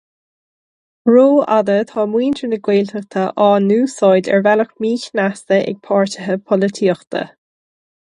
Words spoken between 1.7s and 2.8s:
atá muintir na